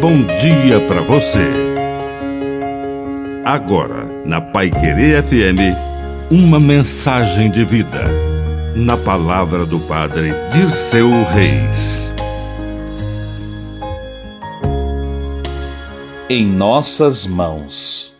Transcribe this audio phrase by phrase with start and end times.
[0.00, 1.46] bom dia para você.
[3.44, 5.76] Agora, na Pai Querer FM,
[6.30, 8.04] uma mensagem de vida.
[8.74, 12.10] Na palavra do Padre Dirceu Reis.
[16.30, 18.14] Em nossas mãos.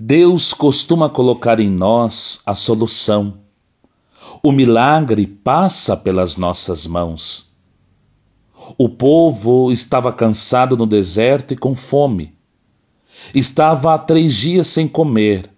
[0.00, 3.34] Deus costuma colocar em nós a solução.
[4.42, 7.43] O milagre passa pelas nossas mãos.
[8.78, 12.34] O povo estava cansado no deserto e com fome.
[13.34, 15.50] Estava há três dias sem comer.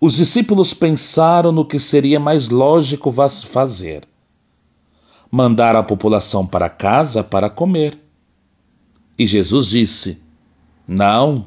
[0.00, 4.02] Os discípulos pensaram no que seria mais lógico fazer:
[5.30, 7.98] mandar a população para casa para comer.
[9.18, 10.22] E Jesus disse:
[10.86, 11.46] Não,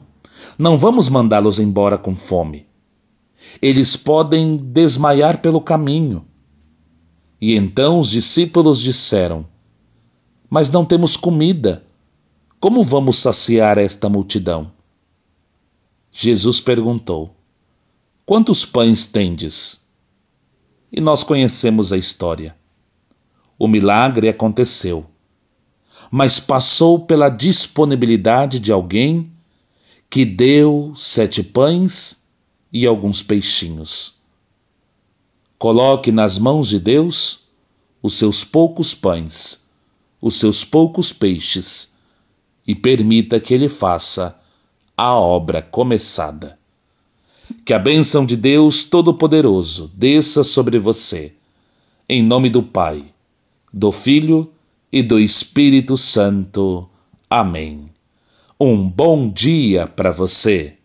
[0.58, 2.66] não vamos mandá-los embora com fome.
[3.62, 6.26] Eles podem desmaiar pelo caminho.
[7.40, 9.46] E então os discípulos disseram:
[10.50, 11.84] mas não temos comida.
[12.60, 14.72] Como vamos saciar esta multidão?
[16.12, 17.36] Jesus perguntou:
[18.26, 19.86] Quantos pães tendes?
[20.92, 22.56] E nós conhecemos a história.
[23.60, 25.06] O milagre aconteceu,
[26.10, 29.32] mas passou pela disponibilidade de alguém
[30.10, 32.24] que deu sete pães
[32.72, 34.14] e alguns peixinhos.
[35.60, 37.42] Coloque nas mãos de Deus
[38.02, 39.67] os seus poucos pães
[40.22, 41.94] os seus poucos peixes
[42.68, 44.38] e permita que ele faça
[44.96, 46.58] a obra começada.
[47.64, 51.34] Que a bênção de Deus Todo-Poderoso desça sobre você,
[52.10, 53.06] em nome do Pai,
[53.72, 54.52] do Filho
[54.92, 56.90] e do Espírito Santo.
[57.30, 57.86] Amém.
[58.60, 60.76] Um bom dia para você.